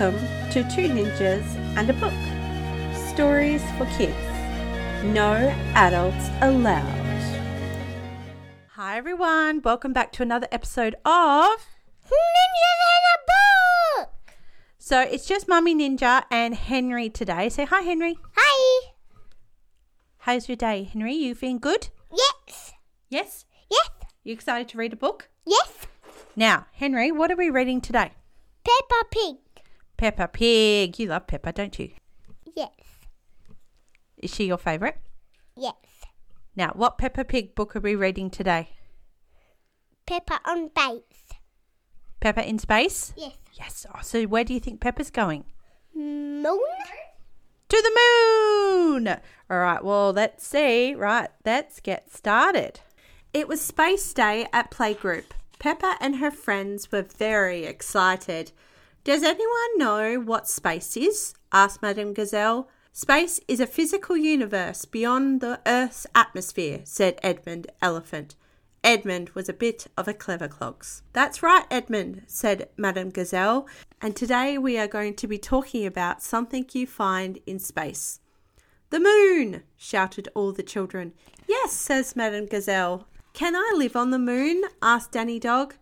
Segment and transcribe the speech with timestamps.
[0.00, 1.44] Welcome to Two Ninjas
[1.76, 2.14] and a Book.
[3.12, 4.16] Stories for kids.
[5.04, 6.86] No adults allowed.
[8.68, 11.50] Hi everyone, welcome back to another episode of
[12.06, 13.18] Ninjas in a
[13.98, 14.32] book.
[14.78, 17.50] So it's just Mummy Ninja and Henry today.
[17.50, 18.16] Say hi Henry.
[18.38, 18.92] Hi.
[20.20, 21.12] How's your day, Henry?
[21.12, 21.88] You feeling good?
[22.10, 22.72] Yes.
[23.10, 23.44] Yes?
[23.70, 23.90] Yes.
[24.24, 25.28] You excited to read a book?
[25.44, 25.86] Yes.
[26.34, 28.12] Now, Henry, what are we reading today?
[28.64, 29.36] Peppa Pig.
[30.00, 30.98] Peppa Pig.
[30.98, 31.90] You love Peppa, don't you?
[32.56, 32.70] Yes.
[34.16, 34.96] Is she your favourite?
[35.54, 35.74] Yes.
[36.56, 38.70] Now, what Peppa Pig book are we reading today?
[40.06, 41.34] Peppa on base.
[42.18, 43.12] Peppa in Space?
[43.14, 43.34] Yes.
[43.52, 43.84] Yes.
[43.94, 45.44] Oh, so where do you think Peppa's going?
[45.94, 46.60] Moon.
[47.68, 49.06] To the moon!
[49.50, 50.94] All right, well, let's see.
[50.94, 52.80] Right, let's get started.
[53.34, 55.32] It was Space Day at Playgroup.
[55.58, 58.52] Peppa and her friends were very excited.
[59.02, 61.32] Does anyone know what space is?
[61.52, 62.68] asked Madame Gazelle.
[62.92, 68.34] Space is a physical universe beyond the Earth's atmosphere, said Edmund Elephant.
[68.84, 71.02] Edmund was a bit of a clever clogs.
[71.14, 73.66] That's right, Edmund, said Madame Gazelle,
[74.02, 78.20] and today we are going to be talking about something you find in space.
[78.90, 79.62] The moon!
[79.78, 81.14] shouted all the children.
[81.48, 83.06] Yes, says Madame Gazelle.
[83.32, 84.62] Can I live on the moon?
[84.82, 85.76] asked Danny Dog.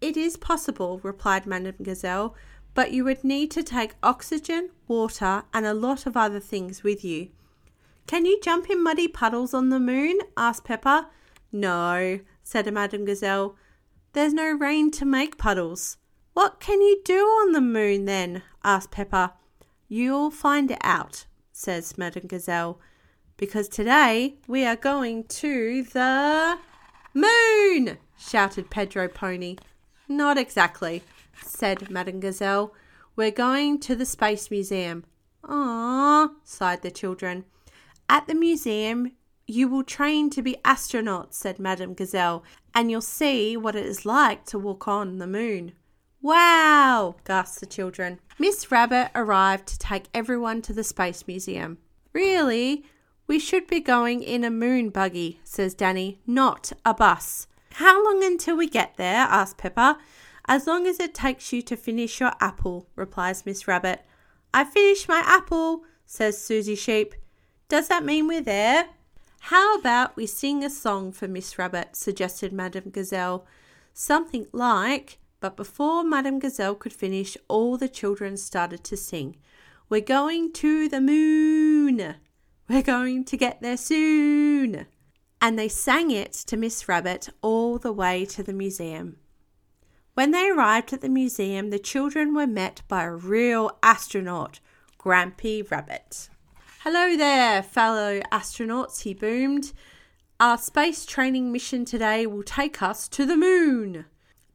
[0.00, 2.34] It is possible, replied Madame Gazelle,
[2.74, 7.02] but you would need to take oxygen, water, and a lot of other things with
[7.02, 7.30] you.
[8.06, 10.18] Can you jump in muddy puddles on the moon?
[10.36, 11.08] asked Peppa.
[11.50, 13.56] No, said Madame Gazelle.
[14.12, 15.96] There's no rain to make puddles.
[16.34, 18.42] What can you do on the moon then?
[18.62, 19.32] asked Peppa.
[19.88, 22.78] You'll find out, says Madame Gazelle,
[23.36, 26.58] because today we are going to the
[27.14, 29.56] moon, shouted Pedro Pony.
[30.08, 31.02] Not exactly,
[31.42, 32.72] said Madame Gazelle.
[33.16, 35.04] We're going to the Space Museum.
[35.42, 37.44] Ah, sighed the children.
[38.08, 39.12] At the museum,
[39.46, 42.44] you will train to be astronauts, said Madame Gazelle,
[42.74, 45.72] and you'll see what it is like to walk on the moon.
[46.20, 47.16] Wow!
[47.24, 48.20] gasped the children.
[48.38, 51.78] Miss Rabbit arrived to take everyone to the Space Museum.
[52.12, 52.84] Really?
[53.26, 57.46] We should be going in a moon buggy, says Danny, not a bus.
[57.76, 59.26] How long until we get there?
[59.28, 59.98] asked Peppa.
[60.48, 64.02] As long as it takes you to finish your apple, replies Miss Rabbit.
[64.54, 67.14] I finished my apple, says Susie Sheep.
[67.68, 68.86] Does that mean we're there?
[69.40, 73.44] How about we sing a song for Miss Rabbit, suggested Madame Gazelle.
[73.92, 79.36] Something like, but before Madame Gazelle could finish, all the children started to sing.
[79.90, 82.14] We're going to the moon.
[82.70, 84.86] We're going to get there soon.
[85.40, 89.16] And they sang it to Miss Rabbit all the way to the museum.
[90.14, 94.60] When they arrived at the museum, the children were met by a real astronaut,
[94.98, 96.30] Grampy Rabbit.
[96.80, 99.72] Hello there, fellow astronauts, he boomed.
[100.40, 104.06] Our space training mission today will take us to the moon.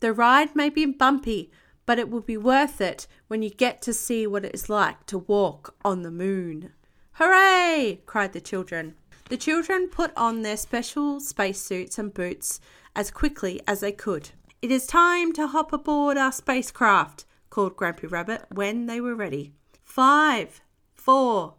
[0.00, 1.50] The ride may be bumpy,
[1.86, 5.06] but it will be worth it when you get to see what it is like
[5.06, 6.72] to walk on the moon.
[7.12, 8.00] Hooray!
[8.06, 8.94] cried the children.
[9.28, 12.60] The children put on their special spacesuits and boots
[12.94, 14.30] as quickly as they could.
[14.62, 19.52] It is time to hop aboard our spacecraft, called Grampy Rabbit when they were ready.
[19.82, 20.60] Five,
[20.94, 21.54] four,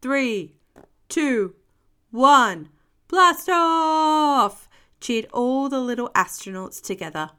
[0.00, 0.56] three,
[1.08, 1.54] two,
[2.10, 2.68] one,
[3.08, 4.68] blast off!
[5.00, 7.30] cheered all the little astronauts together.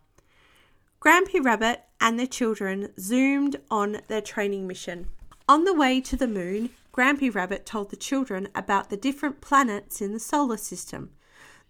[1.01, 5.07] Grampy Rabbit and the children zoomed on their training mission.
[5.47, 10.01] On the way to the moon, Grampy Rabbit told the children about the different planets
[10.01, 11.11] in the solar system.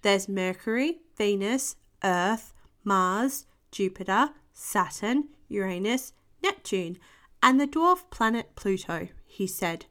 [0.01, 2.53] There's Mercury, Venus, Earth,
[2.83, 6.97] Mars, Jupiter, Saturn, Uranus, Neptune,
[7.41, 9.85] and the dwarf planet Pluto, he said.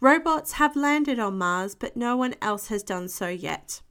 [0.00, 3.82] Robots have landed on Mars, but no one else has done so yet.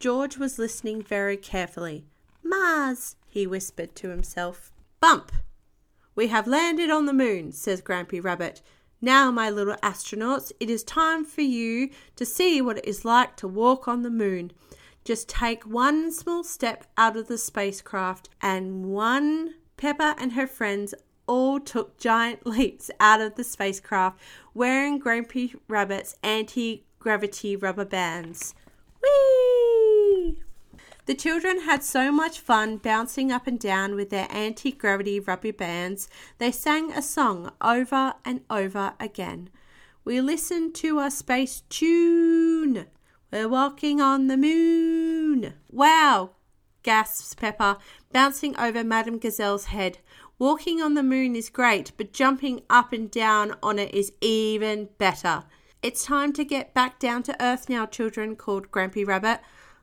[0.00, 2.06] George was listening very carefully.
[2.42, 4.72] Mars, he whispered to himself.
[5.00, 5.32] Bump!
[6.14, 8.62] We have landed on the moon, says Grampy Rabbit.
[9.00, 13.36] Now, my little astronauts, it is time for you to see what it is like
[13.36, 14.52] to walk on the moon.
[15.04, 20.94] Just take one small step out of the spacecraft, and one Peppa and her friends
[21.26, 24.18] all took giant leaps out of the spacecraft
[24.54, 28.54] wearing Grampy Rabbit's anti gravity rubber bands.
[31.06, 35.52] The children had so much fun bouncing up and down with their anti gravity rubber
[35.52, 36.08] bands,
[36.38, 39.50] they sang a song over and over again.
[40.02, 42.86] We listened to a space tune.
[43.34, 45.54] We're walking on the moon.
[45.68, 46.30] Wow!
[46.84, 47.78] gasps Peppa,
[48.12, 49.98] bouncing over Madame Gazelle's head.
[50.38, 54.88] Walking on the moon is great, but jumping up and down on it is even
[54.98, 55.42] better.
[55.82, 59.40] It's time to get back down to earth now, children, called Grampy Rabbit.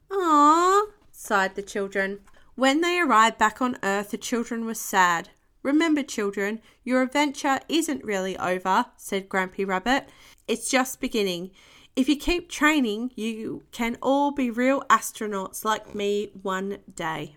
[0.10, 2.22] Ah, sighed the children.
[2.56, 5.28] When they arrived back on earth, the children were sad.
[5.62, 10.08] Remember, children, your adventure isn't really over, said Grampy Rabbit.
[10.48, 11.52] It's just beginning.
[11.94, 17.36] If you keep training, you can all be real astronauts like me one day.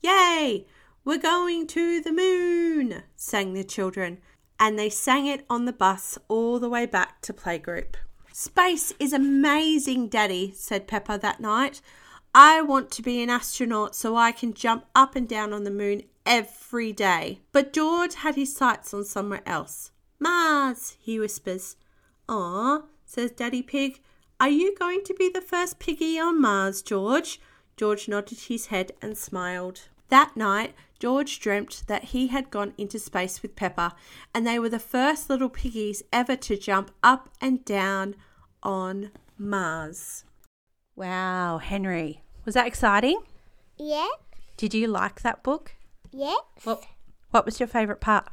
[0.00, 0.66] Yay!
[1.04, 4.18] We're going to the moon, sang the children,
[4.60, 7.96] and they sang it on the bus all the way back to playgroup.
[8.32, 11.80] Space is amazing, Daddy, said Peppa that night.
[12.32, 15.70] I want to be an astronaut so I can jump up and down on the
[15.70, 17.40] moon every day.
[17.50, 19.90] But George had his sights on somewhere else.
[20.20, 21.74] Mars, he whispers.
[22.28, 24.00] Ah, says Daddy Pig.
[24.38, 27.40] Are you going to be the first piggy on Mars, George?
[27.76, 29.88] George nodded his head and smiled.
[30.10, 33.96] That night, George dreamt that he had gone into space with Peppa,
[34.32, 38.14] and they were the first little piggies ever to jump up and down
[38.62, 40.24] on Mars.
[40.94, 42.22] Wow, Henry.
[42.44, 43.20] Was that exciting?
[43.76, 44.08] Yeah.
[44.56, 45.72] Did you like that book?
[46.12, 46.40] Yes.
[46.62, 46.84] What,
[47.32, 48.28] what was your favourite part?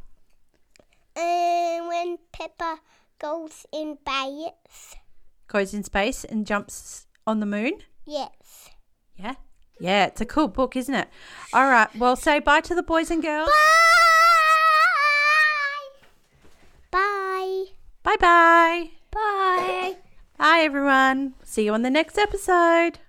[1.15, 2.79] Um, when Peppa
[3.19, 4.95] goes in space.
[5.47, 7.73] Goes in space and jumps on the moon?
[8.05, 8.69] Yes.
[9.15, 9.35] Yeah.
[9.79, 11.07] Yeah, it's a cool book, isn't it?
[11.53, 13.49] All right, well, say bye to the boys and girls.
[16.91, 16.97] Bye.
[16.97, 17.65] Bye.
[18.03, 18.89] Bye bye.
[19.11, 19.97] Bye.
[20.37, 21.33] Bye, everyone.
[21.43, 22.99] See you on the next episode.